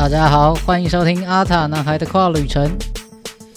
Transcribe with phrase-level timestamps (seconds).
[0.00, 2.74] 大家好，欢迎收听阿塔男孩的跨旅程，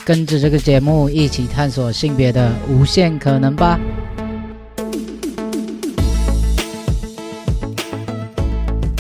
[0.04, 3.80] 跟着这个节目一起探索性别的无限可能吧。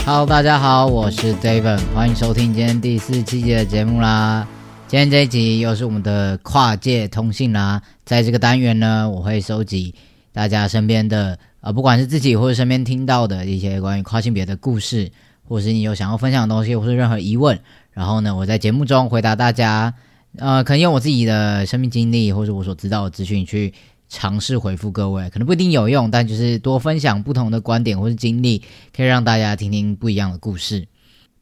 [0.06, 4.48] Hello，大家好，我是 David，欢迎收听今天第四期的节目啦。
[4.88, 9.94] 今天这一集又是我们的跨界通信啦，在这个单元呢，我会收集
[10.32, 15.11] 大家身边的呃，不管是自己或者身边听到的一些关于跨性别的故事，
[15.43, 17.60] 或是你有想要分享的东西，或是任何疑问，
[17.92, 19.93] 然后呢，我在节目中回答大家。
[20.38, 23.74] 呃，可能用我自己的生命经历，或者我所知道的资讯去。
[24.10, 28.61] 尝试回复各位，可能不一定有用，但就是多分享不同的观点或是经历，
[28.96, 30.88] 可以让大家听听不一样的故事。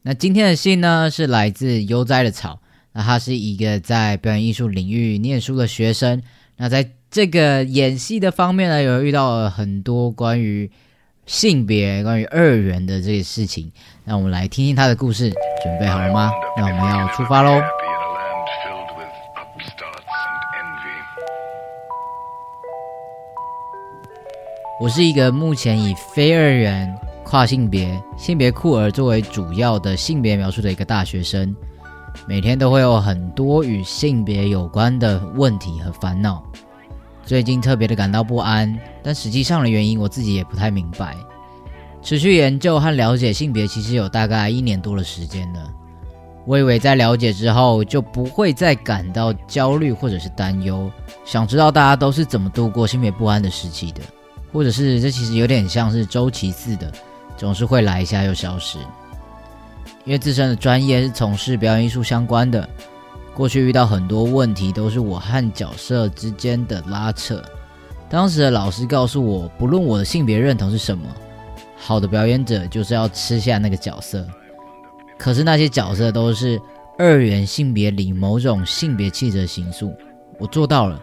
[0.00, 2.60] 那今天的信呢，是来自悠哉的草。
[2.94, 6.22] 那他是一个在表演艺术领域念书的学生。
[6.56, 10.70] 那在这个演戏的方面呢，有遇到了很多关于
[11.26, 13.70] 性别、关于二元的这些事情。
[14.04, 15.30] 那我们来听听他的故事，
[15.62, 16.30] 准备好了吗？
[16.56, 17.62] 那我们要出发喽！
[24.80, 26.92] 我是一个目前以非二元、
[27.22, 31.54] 跨性别、性别酷儿作为主要的性别描述的一个大学生，
[32.26, 36.42] 每天都会有很多与性别有关的问题和烦恼。
[37.24, 41.16] 最近特别的感到不安，但实际上的原因我自己也不太明白。
[42.02, 45.72] 持续研究和了解性别其实有大概一年多的时间了，
[46.46, 50.90] 我以为在了解之后就不会再感到焦虑或者是担忧。
[51.24, 54.00] 想知道大家都是怎么度过性别不安的时期的。
[54.52, 56.92] 或者是这其实有点像是周期似的，
[57.38, 58.76] 总是会来一下又消失。
[60.04, 62.68] 因为自身的专业是从事表演艺术相关的，
[63.34, 67.42] 过去遇到很多问题都是我和角色之间的拉扯。
[68.08, 71.04] 当时的老师告诉我，不论我的性别认同是什么，
[71.76, 74.26] 好的表演者就是要吃下那个角色。
[75.18, 76.60] 可是那些角色都是
[76.98, 79.94] 二元性别里某种性别气质的形塑，
[80.38, 81.00] 我做到了，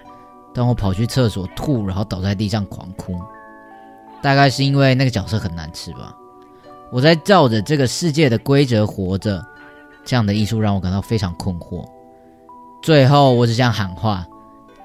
[0.53, 3.15] 但我跑去厕所吐，然后倒在地上狂哭。
[4.21, 6.15] 大概是因为那个角色很难吃吧。
[6.91, 9.43] 我在照着这个世界的规则活着，
[10.05, 11.83] 这样的艺术让我感到非常困惑。
[12.81, 14.25] 最后，我只想喊话：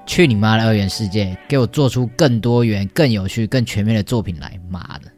[0.05, 4.59] 去你妈的二元世界，给我做出更多元、更有趣、更全面的作品来！
[4.69, 5.11] 妈的！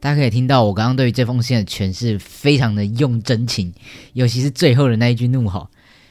[0.00, 3.72] 大家可以听到我刚刚对于这封信的诠释，非常的用真情，
[4.12, 5.68] 尤其是最后的那一句怒吼。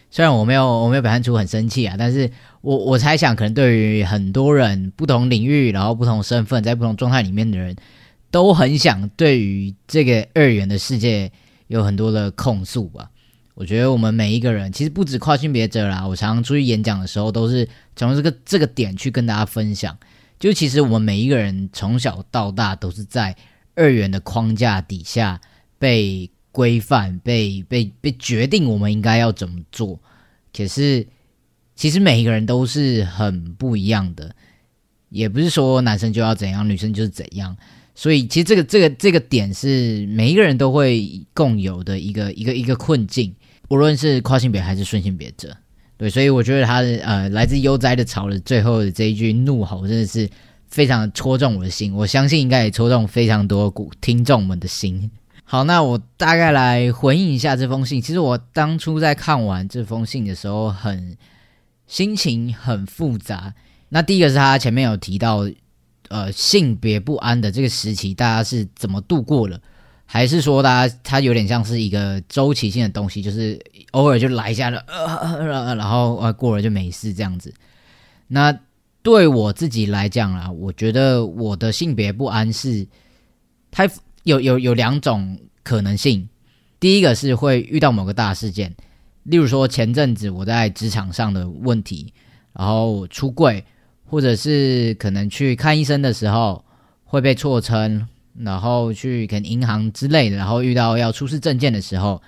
[0.09, 2.31] 虽然我没有我没有表现出很生气啊，但是
[2.62, 7.75] 我我猜想，可能对于很多人不同领域，然后不同身份，在不同状态里面的人，
[8.31, 11.30] 都很想对于这个二元的世界
[11.68, 13.12] 有很多的控诉吧。
[13.57, 19.97] 我觉得我们每一个人，其实不止跨性别者啦，我常常出去演讲的时候，都是从这个这个点去跟大家分享。
[20.40, 23.35] 就其实我们每一个人从小到大都是在
[23.75, 25.41] 二元的框架底下
[25.78, 26.29] 被。
[26.50, 30.00] 规范被被被决定，我们应该要怎么做？
[30.51, 31.06] 可是
[31.75, 34.35] 其实每一个人都是很不一样的，
[35.09, 37.56] 也不是说男生就要怎样，女生就是怎样。
[37.94, 43.35] 所以其实这个这个这个点是每一个人都会共有的一个一个一个困境，
[43.69, 45.55] 无论是跨性别还是顺性别者。
[45.97, 50.29] 对，所以我觉得他的呃来自悠哉的草的最后的这一句怒吼，真的是
[50.67, 51.94] 非常戳中我的心。
[51.94, 55.09] 我相信应该也戳中非常多古听众们的心。
[55.44, 58.01] 好，那我大概来回应一下这封信。
[58.01, 61.17] 其实我当初在看完这封信的时候，很
[61.88, 63.53] 心情很复杂。
[63.89, 65.50] 那第一个是他前面有提到，
[66.09, 69.59] 呃，性别不安的这个时期，大家是怎么度过了？
[70.07, 73.59] 还是说，大家它有点像是一个周期性的东西，就是
[73.91, 75.45] 偶尔就来一下了，呃，
[75.75, 77.53] 然后呃过了就没事这样子？
[78.28, 78.57] 那
[79.03, 82.88] 对我自己来讲啊，我觉得我的性别不安是
[83.69, 83.88] 太。
[84.23, 86.28] 有有有两种可能性，
[86.81, 88.75] 第一个是会遇到某个大事件，
[89.24, 92.13] 例如说前阵子我在职场上的问题，
[92.51, 93.63] 然后出柜，
[94.06, 96.62] 或者是可能去看医生的时候
[97.06, 98.06] 会被错称，
[98.39, 102.22] 然后去可能银行之类的，然后遇到要出示证件的时候，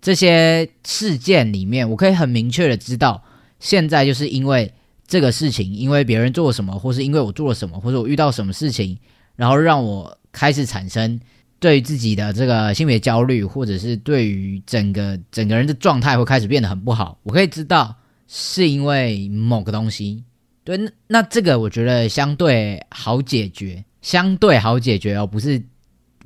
[0.00, 3.22] 这些事件里面，我可以很明确的知道，
[3.58, 4.72] 现在就是因为
[5.06, 8.98] 这个事情，因为别人做了什么，或是因为我做了什么，或者我遇到什么事情，
[9.36, 11.20] 然后让我开始产生。
[11.62, 17.94] 对自己的这个性别焦虑，或者是对于整个整个人的状态会开始变得很不好，我可以知道
[18.26, 20.24] 是因为某个东西。
[20.64, 25.62] 对，那那这个我觉得相对好解决，相对好解决哦，不是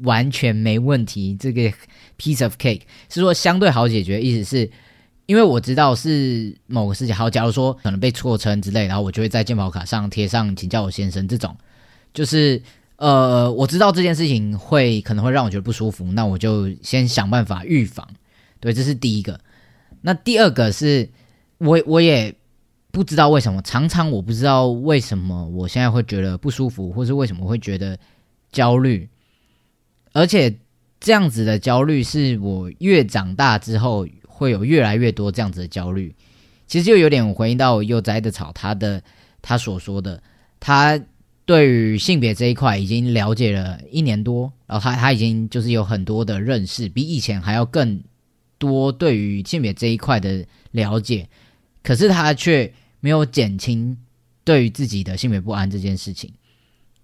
[0.02, 1.36] 完全没问题。
[1.38, 1.62] 这个
[2.18, 4.70] piece of cake 是说相对好解决，意思是
[5.26, 7.14] 因为我知道是某个事情。
[7.14, 11.56] 好，假如说可能被错称之类，然后我就会在健保卡上贴上“请叫我先生”这种，
[12.12, 12.62] 就是。
[12.96, 18.08] 呃，我知道这件事情会可能会让我觉得不舒服，那我就先想办法预防。
[18.60, 19.38] 对，这是第一个。
[20.00, 21.10] 那第二个是，
[21.58, 22.32] 我我也
[22.94, 27.98] 不知道为什么，常常我不知道为什么我现在会觉得不舒服，或是为什么会觉得
[28.52, 29.08] 焦虑，
[30.12, 30.54] 而且
[31.00, 36.14] 这样子的焦虑是我越长大之后会有越来越多这样子的焦虑。
[36.68, 39.02] 其实就有点回应到幼崽的草他的
[39.42, 40.22] 他所说的，
[40.60, 41.00] 他。
[41.46, 48.02] 对于性别这一块已经了解了一年多，然后他他已经就是有很多的认识，比以前还要更
[48.56, 51.28] 多对于性别这一块的了解，
[51.82, 52.72] 可是他却
[53.04, 53.98] 没有减轻
[54.44, 56.32] 对于自己的性别不安这件事情。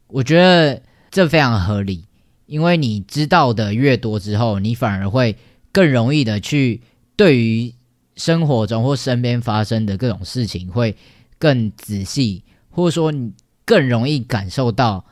[0.07, 0.81] 我觉得
[1.11, 2.07] 这非常合理，
[2.47, 5.37] 因为你知道的越多之后，你反而会
[5.71, 6.81] 更容易的去
[7.17, 7.75] 对于
[8.17, 10.97] 生活中或身边发生的各种事情会
[11.39, 13.35] 更仔细，或者说你。
[13.67, 15.05] 更容易感受到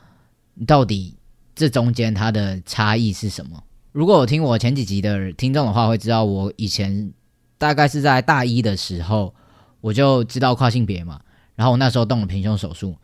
[0.67, 1.15] 到底
[1.55, 3.63] 这中间它的差异是什么。
[3.93, 7.13] 如果我听我前几集的听众的话，会知道我以前
[7.57, 9.33] 大概是在大一的时候，
[9.81, 11.21] 我就知道跨性别嘛。
[11.55, 12.95] 然后我那时候动了平胸手术，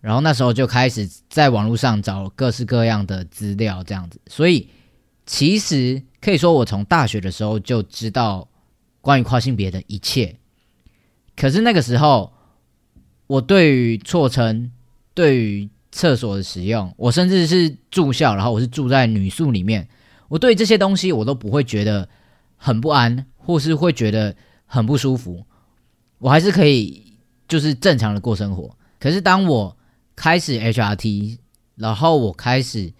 [0.00, 4.20] 然后那时候就开始在网络上找各式各样的资料，这样子。
[4.26, 4.68] 所以
[5.26, 8.48] 其实可以说，我从大学的时候就知道
[9.00, 10.36] 关于跨性别的一切。
[11.36, 12.32] 可是那个时候。
[13.26, 14.70] 我对于错称，
[15.14, 19.88] 对于厕所的使用，我甚至是住校，然后我是住在女宿里面，
[20.28, 22.06] 我对这些东西我都不会觉得
[22.58, 24.36] 很不安，或是会觉得
[24.66, 25.46] 很不舒服，
[26.18, 27.16] 我还是可以
[27.48, 28.76] 就是正常的过生活。
[28.98, 29.76] 可是当我
[30.16, 31.38] 开始 HRT，
[31.76, 32.92] 然后我开始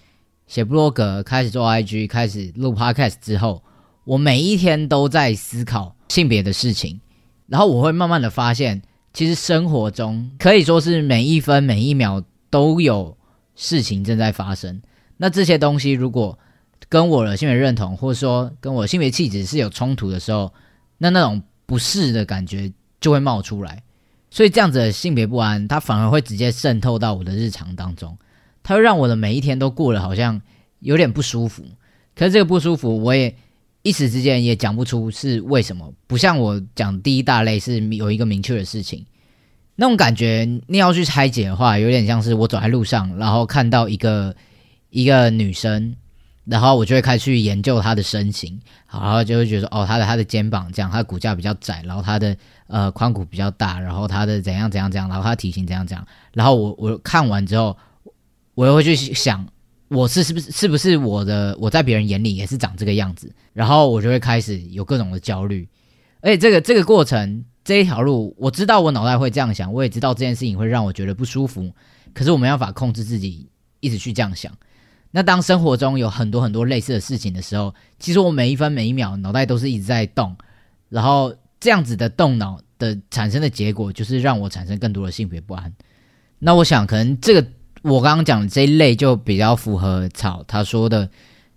[0.47, 3.63] 写布洛格，开始做 IG，开始录 Podcast 之后，
[4.05, 7.01] 我每一天都在思考性别的事情，
[7.47, 8.83] 然后我会慢慢的发现。
[9.13, 12.21] 其实生活中可以说是每一分每一秒
[12.51, 13.17] 都有
[13.55, 14.83] 事情正在发生。
[15.19, 16.37] 那这些东西如果
[16.89, 20.53] 跟我的性别认同，或者说跟我性别气质是有冲突的时候，
[20.99, 22.73] 那那种不适的感觉
[23.05, 23.83] 就会冒出来。
[24.31, 28.17] 所以这样子的性别不安，它反而会直接渗透到我的日常当中，
[28.63, 30.41] 它会让我的每一天都过得好像
[30.81, 31.63] 有点不舒服。
[32.17, 33.35] 可是这个不舒服，我也。
[33.87, 39.05] 一时之间也讲不出是为什么，不像我讲第一大类是有一个明确的事情，
[39.77, 44.35] 那种感觉你要去拆解的话，有点像是我走在路上，然后看到一个
[44.89, 45.95] 一个女生，
[46.47, 48.61] 然后我就会开始去研究他的身形，
[48.91, 52.37] 然后就会觉得哦，他的他的肩膀这样，他骨架比较窄，然后他的
[52.67, 57.77] 呃髋骨比较大，然后他的怎样怎样怎样，然后他体型怎样怎样，然后我我看完之后，
[58.55, 59.47] 我又会去想。
[59.89, 65.69] 我是是不是是不是我的我在别人眼里也是长这个样子，然后我就会开始有各种的焦虑，
[66.21, 71.71] 而且这个这个过程这一条路，我知道我脑袋会这样想，我也知道这件事情会让我觉得不舒服，
[72.13, 73.47] 可是我没办法控制自己
[73.81, 74.51] 一直去这样想。
[75.15, 80.37] 那当生活中有很多很多类似的事情的时候，其实我每一分每一秒脑袋都是一直在动，
[80.89, 85.73] 然后这样子的动脑的产生的结果就是让我产生更多的性别不安。
[86.41, 87.47] 那我想可能这个。
[87.85, 91.07] 我刚刚讲的这一类就比较符合草他说的，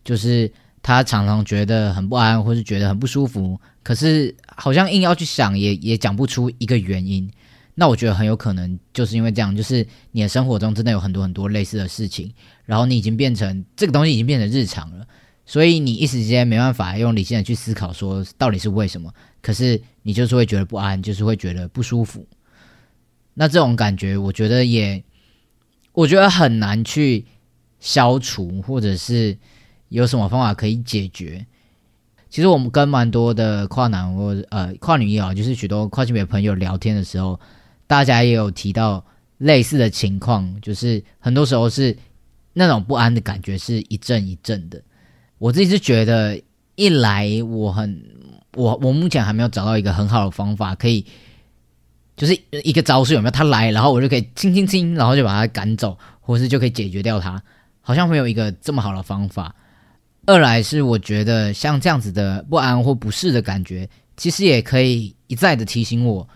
[0.04, 0.52] 就是
[0.84, 7.32] 他常常觉得很不安，或是觉得很不舒服，可是好像硬要去想，也也讲不出一个原因。
[7.80, 12.34] 那我觉得很有可能就是因为这样，就是你的生活中真的有很多很多类似的事情，
[12.66, 15.06] 然后你已经变成这个东西已经变成日常了，
[15.46, 22.28] 所以你一时间没办法用理性的去思考说到底是为什么，可是你就是会觉得不安，就是会觉得不舒服。
[23.36, 25.04] 那这种感觉，我觉得也。
[25.94, 27.26] 我觉得很难去
[27.80, 29.36] 消除，或者是
[29.90, 31.44] 有什么方法可以解决。
[32.30, 37.40] 其实我们跟蛮多的跨男或呃跨女也好，就是许多跨性别朋友聊天的时候，
[37.88, 39.04] 大家也有提到
[39.40, 41.98] 类似的情况，就是很多时候是
[42.54, 44.80] 那种不安的感觉是一阵一阵的。
[45.40, 46.40] 我自己是觉得，
[46.76, 48.00] 一来我很
[48.54, 51.06] 我我目前还没有找到一个很好的方法可以。
[52.16, 53.32] 就是一个招数有没有？
[53.32, 57.40] 他来，然后我就可以轻轻轻，然后就把他赶走，或是就可以解决掉他。
[57.80, 59.56] 好像没有一个这么好的方法。
[60.26, 66.28] 二来是我觉得像这样子的不安或不适的感觉，其实也可以一再的提醒我，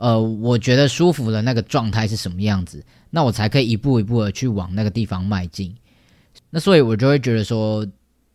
[0.00, 5.72] 呃，我觉得舒服的那个状态是什么样子，那我才可以一步一步的去往那个地方迈进。
[6.50, 7.86] 那所以我就会觉得说。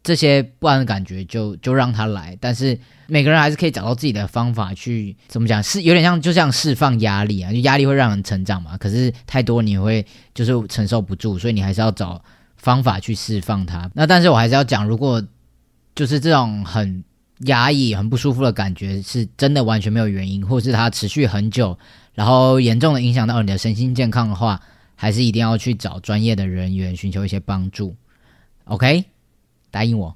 [0.06, 8.78] 这些不安的感觉就就让他来，但是每个人还是可以找到自己的方法去怎么讲，是有点像就像释放压力啊，就压力会让人成长嘛。
[8.78, 10.06] 可是太多你会
[10.36, 12.24] 就是承受不住，所以你还是要找
[12.56, 13.90] 方法去释放它。
[13.96, 15.20] 那但是我还是要讲，如果
[15.96, 17.04] 就是这种很
[17.40, 21.78] 压抑、很不舒服的感觉是真的完全没有原因，或是它持续很久，
[22.14, 24.62] 然后严重的影响到你的身心健康的话，
[24.96, 27.96] 还是一定要去找专业的人员寻求一些帮助。
[28.64, 29.06] OK，
[29.70, 30.16] 答应我。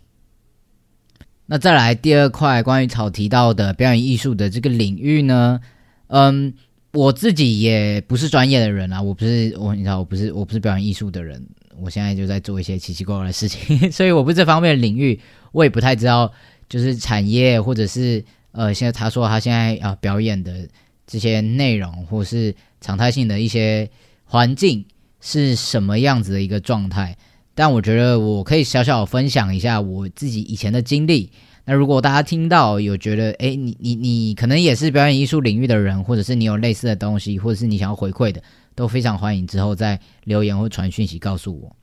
[1.45, 5.59] 那再来第二块关于草提到的表演艺术的这个领域呢？
[6.07, 6.53] 嗯，
[6.93, 11.43] 我自己也不是专业的人啊，我不是我你知道我不是我不是表演艺术的人，
[11.79, 15.19] 我现在就在做一些奇奇怪怪的事情， 所以我不是这方面的领域，
[15.51, 16.31] 我也不太知道
[16.69, 20.67] 就是产业或者是呃现在他说他现在啊表演的
[21.05, 23.89] 这些内容或是常态性的一些
[24.23, 24.85] 环境
[25.19, 27.17] 是什么样子的一个状态。
[27.55, 31.29] 但我觉得我可以小小分享一下我自己以前的经历。
[31.65, 38.41] 那如果大家听到有觉得，哎，你你你可能也是表演艺术领域的人，或者是你有类似的东西，或者是你想要回馈的，
[38.75, 41.75] 都非常欢迎之后再留言或传讯息告诉我。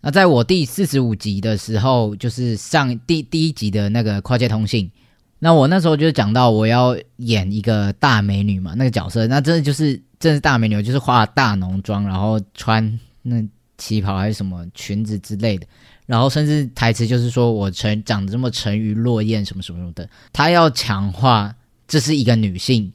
[0.00, 4.90] 那在我第四十五集的时候，就是上第第一集的那个跨界通信，
[5.38, 13.42] 那我那时候就讲到我要演一个大美女嘛，那个角色，那真的就是真是大美女，就是化大浓妆，然后穿那。
[13.82, 15.66] 旗袍还是什么裙子之类的，
[16.04, 21.56] 然后甚至台词就是说我成长得这么沉鱼落雁什么什么什么的，他要强化
[21.88, 22.92] 这是一个女性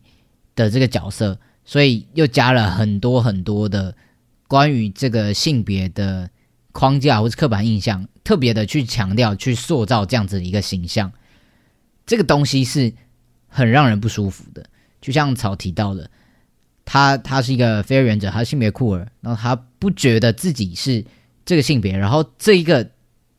[0.53, 3.95] 的这个角色，所以又加了很多很多的
[4.47, 6.29] 关于这个性别的
[6.75, 11.09] 框架或是刻板印象，特别的去强调去塑造这样子的一个形象，
[12.05, 12.93] 这个东西是
[13.47, 14.65] 很让人不舒服的，
[14.99, 16.11] 就像草提到的。
[16.83, 21.05] 他他是一个非二元者，他性别酷儿，然后他不觉得自己是
[21.45, 22.91] 这个性别，然后这一个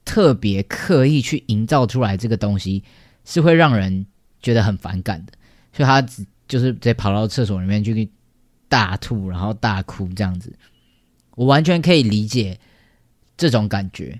[0.07, 2.83] 特别刻意去营造出来这个东西，
[3.27, 4.07] 是会让人
[4.41, 5.35] 觉得很反感的，
[5.75, 6.01] 所以他
[6.49, 8.11] 就是直接跑到厕所里面去
[8.67, 10.53] 大吐，然后大哭这样子，
[11.37, 12.59] 我完全可以理解
[13.37, 14.19] 这种感觉。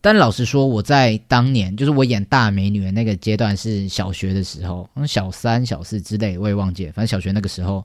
[0.00, 7.84] 但老实说，我在当年就是我演大美女的那个阶段是小学的时候，小三、小四之类，我也忘记了，反正小学那个时候。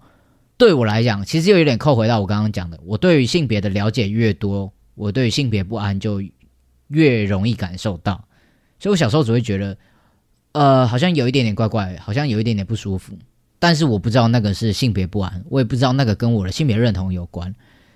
[0.58, 6.24] 对我来讲，其实又有点扣回到我刚刚讲的，我对于性别的了解越多，我对于性别不安就
[6.88, 8.24] 越容易感受到。
[8.80, 9.78] 所以我小时候只会觉得，
[10.54, 13.18] 呃，好像有一点点怪怪，好像有一点点不舒服，
[13.60, 17.54] 但是我不知道那个是性别不安，我也不知道那个跟我的性别认同有关，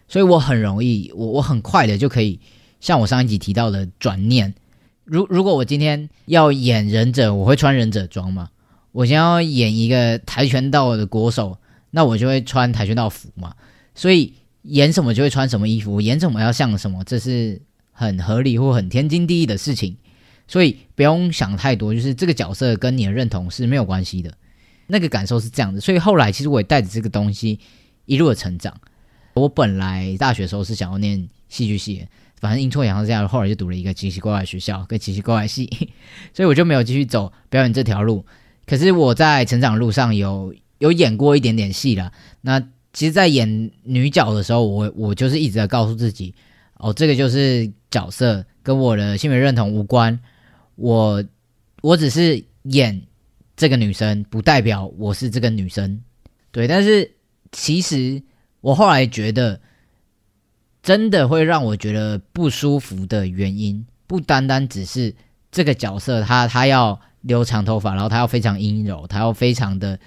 [0.09, 2.37] 所以我很容易，我我很快的就可以
[2.81, 4.53] 像我上一集提到的转念。
[5.05, 8.49] 如如果我今天要演忍者，我会穿忍者装吗？
[8.91, 11.57] 我想要演一个跆拳道的国手。
[11.91, 13.55] 那我就会穿跆拳道服嘛，
[13.95, 17.59] 所以演什么就会穿什么衣服，演什么要像什么，这是
[17.91, 19.97] 很合理或很天经地义的事情，
[20.47, 24.31] 所以不用想太多，就是这个角色跟你的认同是没有关系的，
[24.85, 25.81] 那个感受是这样的。
[25.81, 27.59] 所以后来其实我也带着这个东西
[28.05, 28.79] 一路的成长。
[29.39, 32.05] 我本来大学时候是想要念戏剧系，
[32.39, 35.69] 反正阴错阳差这样，后来就读了一个奇奇怪怪学校跟奇奇怪怪系，
[36.33, 38.25] 所以我就没有继续走表演这条路。
[38.65, 40.53] 可是我在成长路上有。
[40.79, 42.57] 有演过一点点戏了，那
[42.93, 46.33] 其实，在演女角的时候，我我就是一直在告诉自己，
[46.75, 50.17] 哦，这个就是角色，跟我的性别认同无关，
[50.75, 51.21] 我
[51.81, 53.01] 我只是演
[53.57, 56.01] 这个女生，不代表我是这个女生，
[56.49, 56.65] 对。
[56.65, 57.11] 但是
[57.51, 58.23] 其实
[58.61, 59.59] 我后来觉得，
[60.81, 65.15] 真的会让我觉得不舒服的原因，不单单只是
[65.51, 69.99] 这个角色，他他要留长头发，然后他要非常阴柔，他要非常的。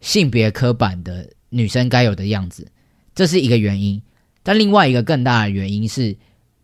[0.00, 2.66] 性别刻板的女生该有的样子，
[3.14, 4.00] 这是一个原因。
[4.42, 6.16] 但另外一个更大的原因是，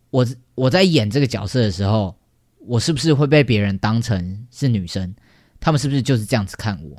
[0.09, 0.25] 我
[0.55, 2.17] 我在演这个角色的时候，
[2.57, 5.13] 我是不是会被别人当成是女生？
[5.59, 6.97] 他们是不是就是这样子看我？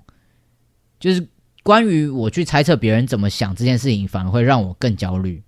[1.00, 1.26] 就是
[1.68, 5.42] 关于我去猜测别人怎么想这件事情，反而会让我更焦虑。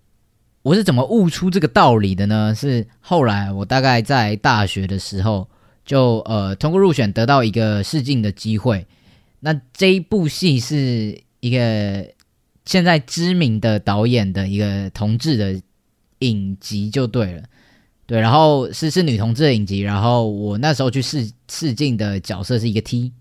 [0.61, 2.55] 我是怎么悟出这个道理的呢？
[2.55, 5.49] 是后来我大概在大学的时候，
[5.83, 8.87] 就呃通过入选得到一个试镜的机会。
[9.39, 12.07] 那这一部戏是一个
[12.67, 15.59] 现在知名的导演的一个同志的
[16.19, 17.45] 影集就对了，
[18.05, 23.15] 对，然后是是女同志的影集，然后我那时候去试试镜的角色是一个 T，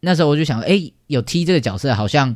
[0.00, 2.34] 那时候我就想，哎，有 T 这个角色好像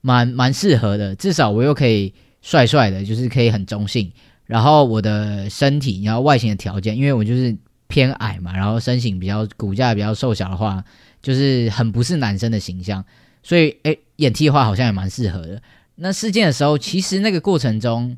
[0.00, 4.12] 蛮蛮适合的，至少我又可以帅帅的，就是可以很中性，
[4.44, 7.56] 然后我的身体然后外形的条件，因为我就是
[7.86, 10.84] 偏矮嘛，然后身形比较骨架比较瘦小的话。
[11.22, 13.04] 就是很不是男生的形象，
[13.42, 15.60] 所以诶，演 T 的话好像也蛮适合的。
[15.96, 18.16] 那事件的时候，其实那个过程中，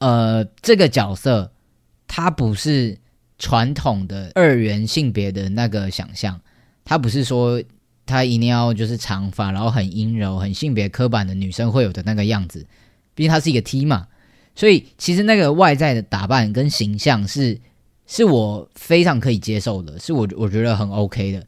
[0.00, 1.52] 呃，这个角色
[2.08, 2.98] 他不是
[3.38, 6.40] 传统的二元性别的那个想象，
[6.84, 7.62] 他不是说
[8.08, 12.66] 他一定要就是长发，然后很阴柔、很性别刻板的女生会有的那个样子。
[13.14, 14.08] 毕竟她是一个 T 嘛，
[14.56, 17.60] 所以其实那个外在的打扮跟形象是
[18.06, 21.44] 是我非常可以接受的，是我我觉得很 OK 的。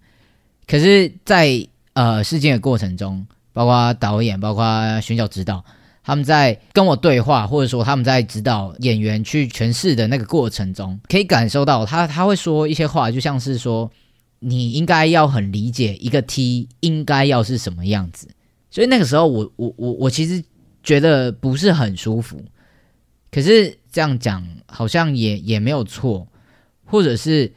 [0.67, 5.64] 可是，在呃事件的过程中，包括导演，包括选角指导，
[6.05, 13.90] 他们在跟我对话，或者说他们在指导演员去诠释的那个过程中，可以感受到他他会说一些话，就像是说
[14.40, 18.28] 你应该要很理解一个 T 应该要是什么样子。
[18.70, 20.42] 所以那个时候，我我我我其实
[20.82, 22.42] 觉得不是很舒服。
[23.30, 26.26] 可是这样讲好像也也没有错，
[26.85, 27.52] 或者是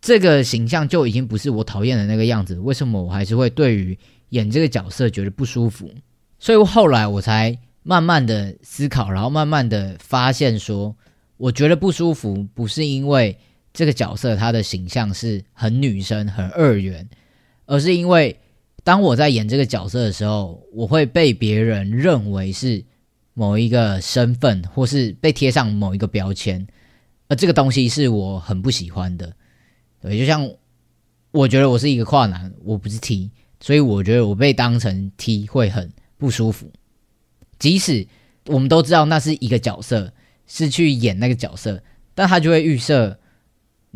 [0.00, 3.98] 这个形象就已经不是我讨厌的那个样子，为什么我还是会对于
[4.30, 5.90] 演这个角色觉得不舒服？
[6.38, 10.94] 所以后来我才慢慢的思考，然后慢慢的发现说，
[11.36, 13.38] 我觉得不舒服不是因为
[13.76, 17.08] 这个角色他的形象是很女生很二元，
[17.66, 18.36] 而是因为
[18.82, 22.84] 当我在演这个角色的时候，我会被别人认为是。
[23.38, 26.66] 某一个身份，或是被贴上某一个标签，
[27.28, 29.30] 而这个东西是我很不喜欢的。
[30.00, 30.50] 对，就像
[31.32, 33.30] 我觉得我是一个跨男，我不是 T，
[33.60, 36.72] 所以我觉得我被当成 T 会很不舒服。
[37.58, 38.08] 即使
[38.46, 40.10] 我们都知道那是一个角色，
[40.46, 41.82] 是去演那个角色，
[42.14, 43.20] 但他就会预设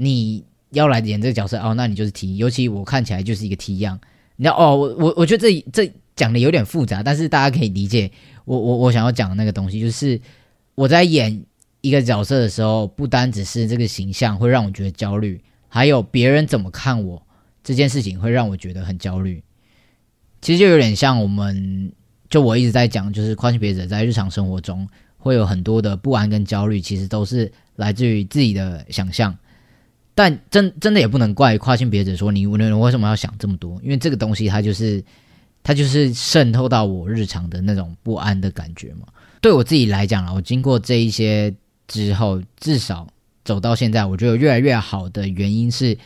[0.03, 2.39] 你要来演这个角色哦，那你就是 T。
[2.39, 4.01] 尤其我看起来就是一个 T 样，
[4.37, 8.11] 你知道哦，我我我觉得这这讲的有点复杂，但是大家可以理解。
[8.47, 10.19] 我我我想要讲的那个东西，就是
[10.75, 11.45] 我在演
[11.83, 17.23] 一个角色的时候，不单只是这个形象会让我觉得焦虑，还有别人怎么看我
[17.63, 19.43] 这件事情会让我觉得很焦虑。
[20.41, 21.93] 其实就有点像我们，
[22.31, 24.89] 就我一直在讲，就是跨性别者在日常生活中
[25.19, 29.37] 会有很多的不安跟焦虑，其实都是来自于自己的想象。
[30.15, 35.03] 但真真的也不能怪跨性别者说你你为什么要想这么多，因为这个东西它就是。
[35.63, 39.07] 它就是渗透到我日常的那种不安的感觉嘛。
[39.43, 41.55] 对我自己来讲啊，我经过这一些
[41.87, 43.07] 之后，至少
[43.45, 45.99] 走到现在，我觉得越来越好的原因是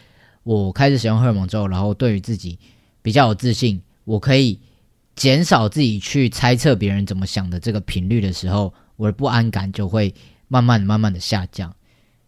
[0.42, 2.58] 我开始使用荷尔蒙之后，然后对于自己
[3.00, 4.58] 比较有自信，我可以
[5.14, 10.12] 减少自己去猜测别人怎么想的这个频率的时候，我的不安感就会
[10.48, 11.72] 慢慢慢慢的下降。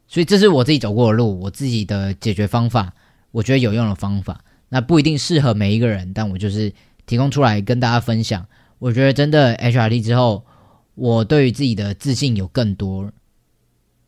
[0.09, 2.93] 所以这是我自己走过的路，我自己的解决方法，
[3.31, 4.41] 我觉得有用的方法。
[4.69, 6.73] 那不一定适合每一个人，但我就是。
[7.09, 8.45] 提供出来跟大家分享，
[8.81, 10.45] 我觉得真的 HRT 之后，
[10.97, 13.09] 我对于自己的自信有更多，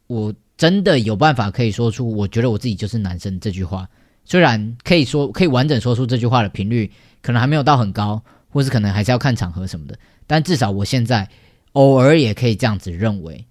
[0.09, 3.89] 我真的有办法可以说出“我觉得我自己就是男生”这句话。
[4.25, 6.91] 虽然可以说可以完整说出这句话的频率
[7.23, 8.21] 可能还没有到很高，
[8.51, 9.97] 或是可能还是要看场合什么的，
[10.27, 11.29] 但至少我现在
[11.75, 13.47] 偶尔也可以这样子认为。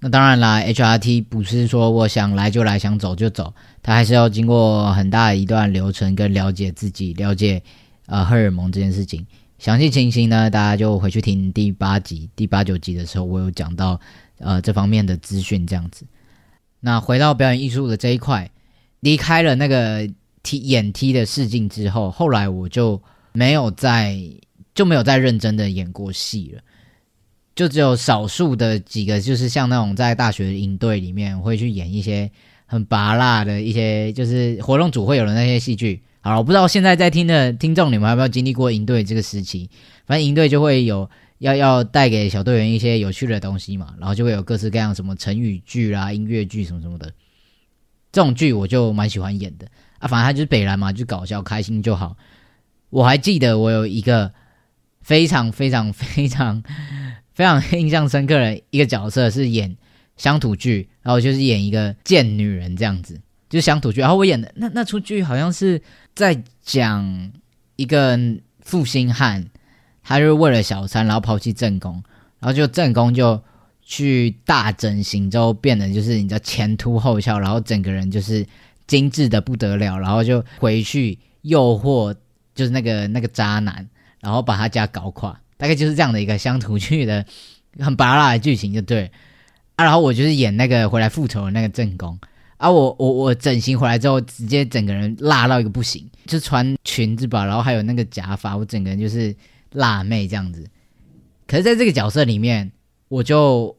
[0.00, 7.62] 那当然啦，HRT 不是说我想来就来，想走就走，它还是要经过很大一段流程跟了解自己，了解。
[8.06, 9.24] 呃，荷尔蒙这件事情，
[9.60, 14.00] 详细情形呢，大家就回去听第八集、第八九集的时候，我有讲到
[14.38, 15.64] 呃这方面的资讯。
[15.64, 16.04] 这样子，
[16.80, 18.50] 那回到表演艺术的这一块，
[18.98, 20.10] 离开了那个
[20.42, 23.00] 踢演踢的试镜之后，后来我就
[23.32, 24.18] 没有再
[24.74, 26.62] 就没有再认真的演过戏了，
[27.60, 32.30] 就只有少数的几个，就是像那种在大学营队里面会去演一些
[32.64, 36.00] 很拔辣的一些，就是活动组会有的那些戏剧。
[36.22, 39.68] 好了，我不知道现在在听的听众，你们有没有经历过营队这个时期？
[40.06, 47.12] 反正营队就会有要要带给小队员一些有趣的东西嘛，然后就会有各式各样什么成语剧啦、音乐剧什么什么的。
[48.10, 49.66] 这种剧我就蛮喜欢演的
[49.98, 52.16] 啊，反正他就是北兰嘛，就搞笑开心就好。
[52.88, 54.32] 我还记得我有一个
[55.02, 56.62] 非常非常非常
[57.34, 59.76] 非常印象深刻的一个角色是演
[60.16, 63.20] 乡土剧，然后就是演一个贱女人这样子。
[63.48, 65.82] 就是乡土剧，然后我演的那那出剧好像是
[66.14, 67.32] 在讲
[67.74, 68.16] 一个
[68.60, 69.44] 负心汉，
[70.04, 71.94] 他就是为了小三，然后抛弃正宫，
[72.38, 73.42] 然后就正宫就
[73.82, 78.46] 去大整形之后变得就是你知道前凸后翘，然后整个人就是
[78.86, 82.14] 精致的不得了，然后就回去诱惑
[82.54, 83.84] 就是那个那个渣男，
[84.20, 87.24] 然后把他家搞垮，大概就是这样的一个乡土剧的
[87.78, 89.10] 很拔辣的剧情就对。
[89.76, 92.18] 啊，然后我就是演那个回来复仇的那个正宫。
[92.56, 99.34] 啊，我我我整形回来之后，直接整个人辣到一个不行，就穿裙子吧，然后还有那个假发，我整个人就是
[99.72, 100.66] 辣妹这样子。
[101.46, 102.70] 可是在这个角色里面，
[103.08, 103.74] 我就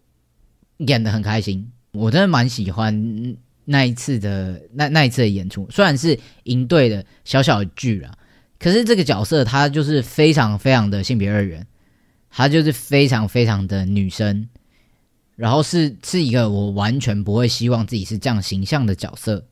[0.78, 8.18] 演的很开心，我真的蛮喜欢那一次的那那一次的演出，虽然是营队的小小的剧了，
[8.58, 11.66] 可是这个角色他就是非常非常的性别二元，
[12.32, 14.48] 她就是非常非常的女生。
[15.38, 19.44] 然后是是一个我完全不会希望自己是这样形象的角色，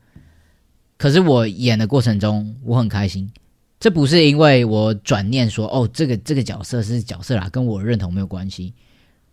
[0.96, 3.28] 可是我演的过程中我很开心，
[3.80, 8.72] 这不是因为我转念说哦这个这个角色是角色啦，跟我认同没有关系。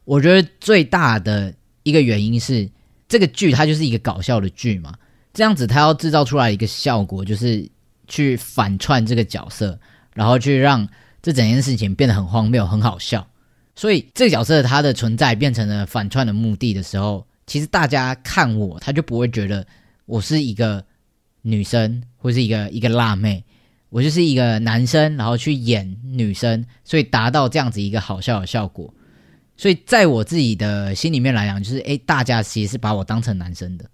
[0.04, 2.68] 我觉得最大的一个原因是
[3.08, 4.96] 这个剧它就是一个搞笑的剧嘛，
[5.34, 7.70] 这样子它要制造出来一个效果，就是
[8.08, 9.78] 去反串这个角色，
[10.16, 10.88] 然后去让
[11.22, 13.28] 这整件事情变得很荒谬、很好笑。
[13.78, 19.64] 所以这个角色他的存在变成了反串的目的的时候，其实大家看我，他就不会觉得
[20.08, 20.84] 我是一个
[21.44, 23.44] 女生或是一个一个辣妹，
[23.90, 28.92] 我就是一个男生，然后去演女生，所以达到这样子一个好笑的效果。
[29.56, 33.86] 所以在我自己的心里面来讲，就是诶，大家其实是把我当成男生的，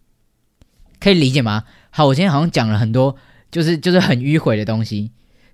[1.01, 1.65] 可以理解吗？
[1.89, 3.13] 好，我今天好像讲了很多，
[3.51, 5.11] 就是就是很迂回的东西。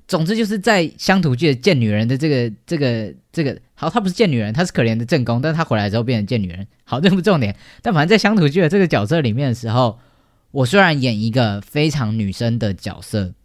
[0.10, 6.66] 总之就是在乡土剧的贱女人的这个这个这个，好，她不是贱女人，她是可怜的正宫，但是她回来之后变成贱女人。
[6.84, 7.56] 好，这不重点。
[7.84, 10.00] 但反正在乡土剧的这个角色里面的时候，
[10.50, 13.36] 我虽然演一个非常女生的角色，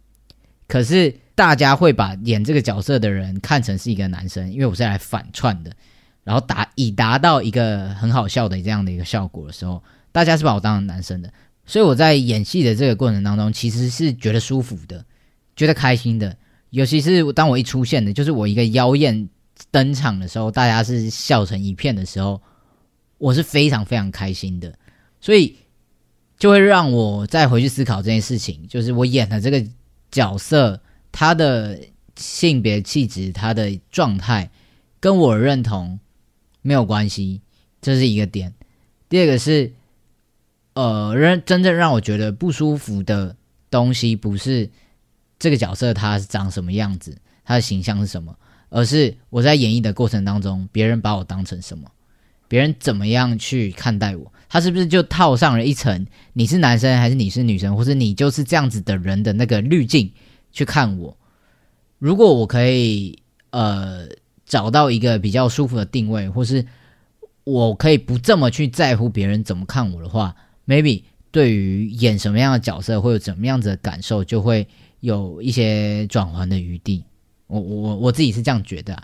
[0.67, 5.71] 可是大家会把演这个角色的人看成是一个男生，因为我是来反串的，
[6.23, 11.31] 然后达以达到一个很好笑的这样的一个效果的时候，大家是把我当成男生的。
[11.67, 15.05] 所以我在演戏的这个过程当中，其实是觉得舒服的，
[15.55, 16.35] 觉得开心的。
[16.75, 19.29] 尤其是当我一出现的，就是我一个妖艳
[19.71, 22.41] 登场的时候，大家是笑成一片的时候，
[23.17, 24.77] 我是非常非常开心的，
[25.21, 25.55] 所以
[26.37, 29.65] 就会让我再回去思考这件事情，就是我演的这个
[30.11, 30.81] 角色，
[31.13, 31.79] 他的
[32.17, 34.51] 性别气质、他的状态
[34.99, 35.97] 跟我认同
[36.61, 37.39] 没有关系，
[37.81, 38.53] 这是一个点。
[39.07, 39.71] 第二个是，
[40.73, 43.37] 呃，让真正让我觉得不舒服的
[43.69, 44.69] 东西不是。
[45.37, 48.35] 这个角色他是长什么样子，他的形象是什么？
[48.69, 51.89] 而是我在演绎的过程当中，别人把我当成什么？
[52.47, 54.31] 别人怎么样去看待我？
[54.49, 60.11] 他是不是就套上了一层你是男生还是你是女生，或者你就是这样子的人的那个滤镜
[60.51, 61.17] 去看我？
[61.99, 63.17] 如果我可以
[63.51, 64.07] 呃
[64.45, 66.65] 找到一个比较舒服的定位，或是
[67.43, 70.35] 我可以不这么去在乎别人怎么看我的话
[70.67, 74.67] ，maybe 对于演什么样的角色会有怎么样子的感受，就会。
[74.99, 77.03] 有一些转换的余地，
[77.47, 79.01] 我我我自己是这样觉得。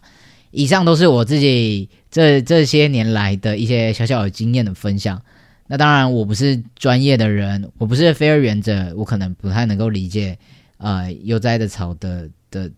[0.51, 5.21] 以上都是我自己这这些年来的一些小小的经验的分享。
[5.67, 10.37] 那当然，我不是专业的人，我不是非二元者，我可能不太能够理解
[10.77, 12.69] 呃悠哉的草的的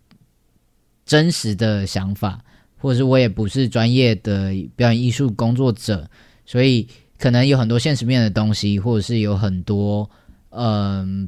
[1.03, 2.39] 真实的想法，
[2.77, 6.07] 或者是我也不是专业的表演艺术工作者，
[6.45, 10.07] 所以可能有很多现实面的东西，或者是有很多
[10.49, 11.27] 嗯。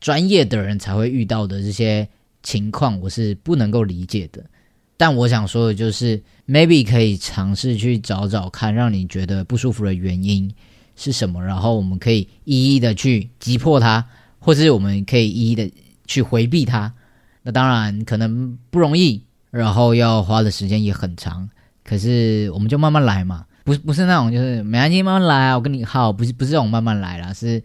[0.00, 2.08] 专业的人才会遇到的这些
[2.42, 4.44] 情况，我是不能够理解的。
[4.96, 10.52] 但我想说的就是，maybe 可以尝试去找找看，让你觉得不舒服的原因
[10.96, 14.04] 是什么，然后我们可以一一的去击破它，
[14.40, 15.70] 或是我们可以一一的
[16.06, 16.92] 去回避它。
[17.42, 21.48] 那当然可能不容易，然后要花的时间也很长。
[21.84, 27.62] 可是我们就慢慢来嘛，不不是那种就是没关系慢慢来啊，我跟你耗，不是不是这种慢慢来啦，是。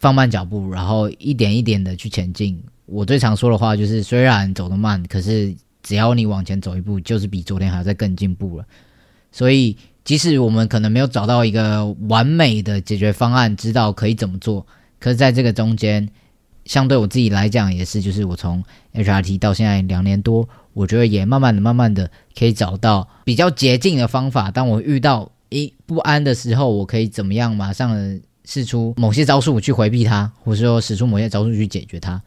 [0.00, 2.58] 放慢脚步，然后一点一点的去前进。
[2.86, 8.64] 我最常说的话就是：虽然走得慢，可是只要你往前走一步，就是比昨天还要再更进步了。
[9.30, 14.66] 所以，即使我们可能没有找到一个完美的解决方案，知道可以怎么做，
[14.98, 16.08] 可是在这个中间，
[16.64, 24.50] 相对我自己来讲，也是就是我从 HRT 到现在两年多，我觉得也慢慢的、慢慢的可以找到比较捷径的方法。
[24.50, 28.18] 当我遇到一不安的时候，我可以怎么样马上。
[28.52, 32.20] 试出某些招数去回避它，或者说使出某些招数去解决它，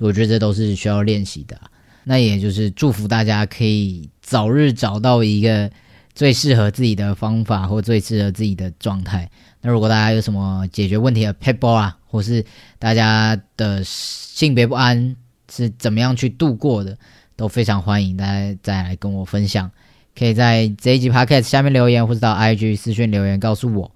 [0.00, 1.58] 我觉得这都是需要练习的。
[2.04, 5.70] 那也就是祝福大家可以早日找到一个
[6.14, 9.30] 最适合自己的方法，或最适合自己的状态。
[9.62, 12.44] 那如果大家有什么解决问题的 p a p e r 啊，或是
[12.78, 15.16] 大家的性别不安
[15.50, 16.94] 是怎么样去度过的，
[17.36, 19.70] 都非常欢迎大家再来跟我分享。
[20.14, 23.90] 可以在这一集 Podcast 下面留言，或者到 IG 私讯留言告诉我。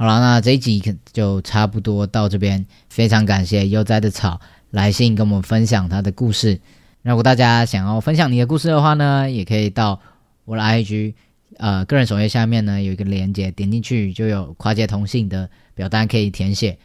[0.00, 0.82] 好了，那这一集
[1.12, 2.64] 就差不多到这边。
[2.88, 6.58] 非常感谢悠哉的草来信跟我们分享他的故事。
[7.02, 10.00] 如果大家想要分享你的故事的话呢，也可以到
[10.46, 11.12] 我的 IG，
[11.58, 16.78] 呃，个人首页下面呢有一个链接，点进去就有跨界同信的表单可以填写。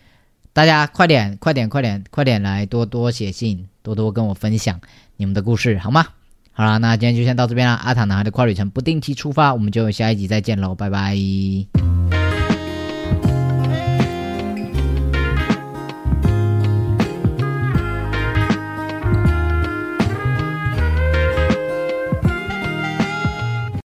[0.51, 4.82] 大家快点，快点，快点，快点来多多写信，多多跟我分享
[5.15, 6.06] 你们的故事，好吗？
[6.51, 7.75] 好了，那今天就先到这边了。
[7.75, 11.15] 阿塔男孩的跨旅程不定期出发，我们就下一集再见喽，拜拜。